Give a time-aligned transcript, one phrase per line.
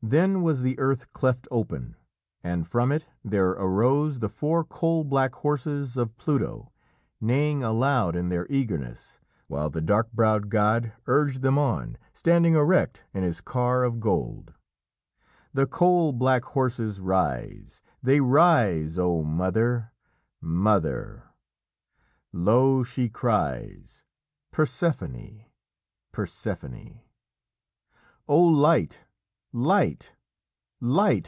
[0.00, 1.96] Then was the earth cleft open,
[2.44, 6.70] and from it there arose the four coal black horses of Pluto,
[7.20, 9.18] neighing aloud in their eagerness,
[9.48, 14.54] while the dark browed god urged them on, standing erect in his car of gold.
[15.52, 19.90] "'The coal black horses rise they rise, O mother,
[20.40, 21.24] mother!'
[22.32, 24.04] low she cries
[24.52, 25.42] Persephone
[26.12, 27.00] Persephone!
[28.28, 29.00] 'O light,
[29.50, 30.12] light,
[30.80, 31.26] light!'